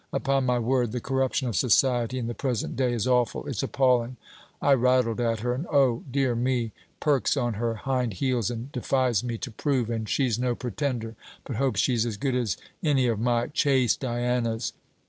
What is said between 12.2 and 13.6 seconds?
as any of my